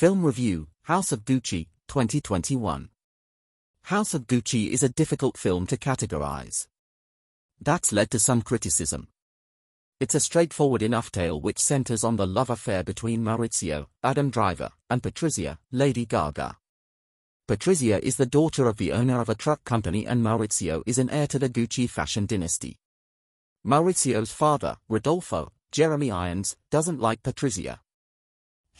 Film 0.00 0.24
Review, 0.24 0.66
House 0.84 1.12
of 1.12 1.26
Gucci, 1.26 1.66
2021. 1.88 2.88
House 3.82 4.14
of 4.14 4.26
Gucci 4.26 4.70
is 4.70 4.82
a 4.82 4.88
difficult 4.88 5.36
film 5.36 5.66
to 5.66 5.76
categorize. 5.76 6.68
That's 7.60 7.92
led 7.92 8.10
to 8.12 8.18
some 8.18 8.40
criticism. 8.40 9.08
It's 10.00 10.14
a 10.14 10.20
straightforward 10.20 10.80
enough 10.80 11.12
tale 11.12 11.38
which 11.38 11.58
centers 11.58 12.02
on 12.02 12.16
the 12.16 12.26
love 12.26 12.48
affair 12.48 12.82
between 12.82 13.22
Maurizio, 13.22 13.88
Adam 14.02 14.30
Driver, 14.30 14.70
and 14.88 15.02
Patrizia, 15.02 15.58
Lady 15.70 16.06
Gaga. 16.06 16.56
Patrizia 17.46 17.98
is 17.98 18.16
the 18.16 18.24
daughter 18.24 18.68
of 18.68 18.78
the 18.78 18.92
owner 18.92 19.20
of 19.20 19.28
a 19.28 19.34
truck 19.34 19.64
company 19.64 20.06
and 20.06 20.24
Maurizio 20.24 20.82
is 20.86 20.96
an 20.96 21.10
heir 21.10 21.26
to 21.26 21.38
the 21.38 21.50
Gucci 21.50 21.86
fashion 21.86 22.24
dynasty. 22.24 22.78
Maurizio's 23.66 24.32
father, 24.32 24.78
Rodolfo, 24.88 25.52
Jeremy 25.70 26.10
Irons, 26.10 26.56
doesn't 26.70 27.00
like 27.00 27.22
Patrizia. 27.22 27.80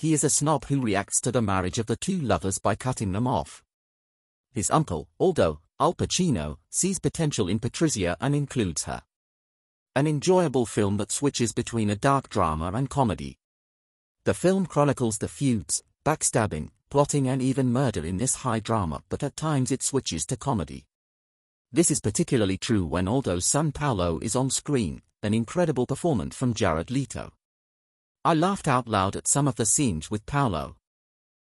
He 0.01 0.14
is 0.14 0.25
a 0.25 0.30
snob 0.30 0.64
who 0.64 0.80
reacts 0.80 1.21
to 1.21 1.30
the 1.30 1.43
marriage 1.43 1.79
of 1.79 1.85
the 1.85 1.95
two 1.95 2.19
lovers 2.19 2.57
by 2.59 2.75
cutting 2.75 3.13
them 3.13 3.27
off. 3.27 3.63
His 4.50 4.71
uncle, 4.71 5.11
Aldo, 5.18 5.61
Al 5.79 5.93
Pacino, 5.93 6.57
sees 6.71 6.99
potential 6.99 7.49
in 7.49 7.59
Patrizia 7.59 8.17
and 8.18 8.35
includes 8.35 8.85
her. 8.85 9.03
An 9.95 10.07
enjoyable 10.07 10.64
film 10.64 10.96
that 10.96 11.13
switches 11.13 11.53
between 11.53 11.90
a 11.90 11.96
dark 11.96 12.31
drama 12.31 12.73
and 12.73 12.89
comedy. 12.89 13.36
The 14.25 14.32
film 14.32 14.64
chronicles 14.64 15.18
the 15.18 15.29
feuds, 15.29 15.82
backstabbing, 16.03 16.71
plotting 16.89 17.29
and 17.29 17.43
even 17.43 17.71
murder 17.71 18.03
in 18.03 18.17
this 18.17 18.37
high 18.37 18.61
drama 18.61 19.03
but 19.11 19.23
at 19.23 19.37
times 19.37 19.71
it 19.71 19.82
switches 19.82 20.25
to 20.29 20.37
comedy. 20.39 20.87
This 21.73 21.90
is 21.90 22.01
particularly 22.01 22.57
true 22.57 22.87
when 22.87 23.07
Aldo's 23.07 23.45
son 23.45 23.71
Paolo 23.71 24.18
is 24.21 24.35
on 24.35 24.48
screen, 24.48 25.03
an 25.23 25.35
incredible 25.35 25.85
performance 25.85 26.35
from 26.35 26.54
Jared 26.54 26.90
Leto. 26.90 27.35
I 28.23 28.35
laughed 28.35 28.69
out 28.69 28.87
loud 28.87 29.17
at 29.17 29.27
some 29.27 29.49
of 29.49 29.57
the 29.57 29.65
scenes 29.65 30.11
with 30.11 30.27
Paolo. 30.27 30.77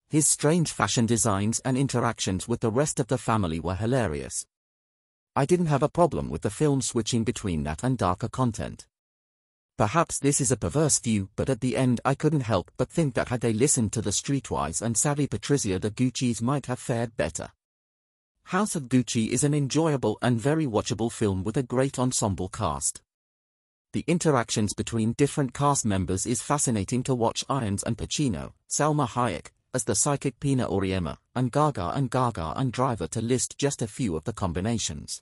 His 0.09 0.29
strange 0.29 0.71
fashion 0.71 1.07
designs 1.07 1.59
and 1.65 1.77
interactions 1.77 2.47
with 2.47 2.61
the 2.61 2.71
rest 2.71 3.01
of 3.01 3.09
the 3.09 3.19
family 3.19 3.59
were 3.59 3.75
hilarious. 3.75 4.47
I 5.35 5.45
didn't 5.45 5.67
have 5.67 5.83
a 5.83 5.89
problem 5.89 6.31
with 6.31 6.43
the 6.43 6.51
film 6.51 6.81
switching 6.81 7.25
between 7.25 7.65
that 7.65 7.83
and 7.83 7.99
darker 7.99 8.29
content. 8.29 8.87
Perhaps 9.77 10.21
this 10.21 10.41
is 10.41 10.53
a 10.53 10.57
perverse 10.57 11.01
view 11.01 11.31
but 11.35 11.51
at 11.51 11.63
the 11.63 11.77
end 11.77 12.01
I 12.05 12.15
couldn't 12.15 12.43
help 12.43 12.71
but 12.77 12.91
think 12.91 13.15
that 13.15 13.31
had 13.31 13.41
they 13.41 13.53
listened 13.53 13.93
to 13.95 14.03
the 14.03 14.11
streetwise 14.11 14.81
and 14.81 14.97
savvy 14.97 15.27
Patrizia 15.27 15.81
the 15.81 15.91
Guccis 15.91 16.41
might 16.41 16.67
have 16.67 16.79
fared 16.79 17.17
better. 17.17 17.51
House 18.45 18.77
of 18.77 18.89
Gucci 18.89 19.31
is 19.31 19.43
an 19.43 19.53
enjoyable 19.53 20.17
and 20.23 20.39
very 20.39 20.67
watchable 20.67 21.11
film 21.11 21.43
with 21.43 21.57
a 21.57 21.65
great 21.65 21.99
ensemble 21.99 22.49
cast. 22.49 23.03
The 23.93 24.05
interactions 24.07 24.73
between 24.73 25.13
different 25.13 25.53
cast 25.53 25.85
members 25.85 26.25
is 26.25 26.41
fascinating 26.41 27.03
to 27.03 27.15
watch 27.15 27.45
Irons 27.51 27.83
and 27.83 27.99
Pacino, 27.99 28.53
Salma 28.67 29.07
Hayek, 29.07 29.49
as 29.75 29.85
the 29.85 29.95
psychic 29.95 30.41
Pina 30.41 30.67
Auriemma, 30.67 31.19
and 31.35 31.53
Gaga 31.53 31.93
and 31.95 32.11
Gaga 32.11 32.55
and 32.57 32.73
Driver 32.73 33.07
to 33.09 33.21
list 33.21 33.59
just 33.59 33.83
a 33.83 33.87
few 33.87 34.17
of 34.17 34.25
the 34.25 34.33
combinations. 34.33 35.21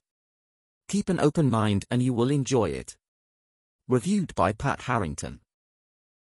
Keep 0.86 1.08
an 1.08 1.18
open 1.18 1.50
mind 1.50 1.84
and 1.91 2.00
you 2.00 2.14
will 2.14 2.30
enjoy 2.30 2.70
it. 2.70 2.96
Reviewed 3.88 4.36
by 4.36 4.52
Pat 4.52 4.82
Harrington. 4.82 5.41